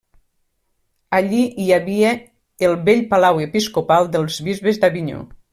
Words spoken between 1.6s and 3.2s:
hi havia el vell